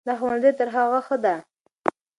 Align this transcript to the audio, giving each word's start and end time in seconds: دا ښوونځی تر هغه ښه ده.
دا 0.07 0.13
ښوونځی 0.19 0.51
تر 0.59 0.67
هغه 0.75 0.99
ښه 1.07 1.17
ده. 1.23 1.35